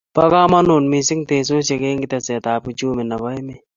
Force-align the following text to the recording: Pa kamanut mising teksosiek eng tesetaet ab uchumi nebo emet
Pa 0.15 0.23
kamanut 0.31 0.83
mising 0.91 1.21
teksosiek 1.29 1.81
eng 1.89 2.01
tesetaet 2.11 2.45
ab 2.59 2.67
uchumi 2.69 3.03
nebo 3.05 3.25
emet 3.39 3.61